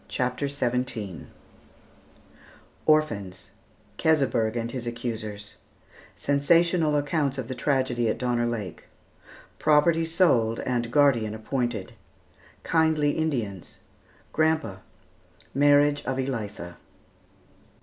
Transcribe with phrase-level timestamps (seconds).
[0.07, 1.27] ]CHAPTER XVII
[2.87, 3.49] ORPHANS
[3.97, 5.57] KESEBERG AND HIS ACCUSERS
[6.15, 8.85] SENSATIONAL ACCOUNTS OF THE TRAGEDY AT DONNER LAKE
[9.59, 11.93] PROPERTY SOLD AND GUARDIAN APPOINTED
[12.63, 13.77] KINDLY INDIANS
[14.33, 14.81] "GRANDPA"
[15.53, 16.77] MARRIAGE OF ELITHA.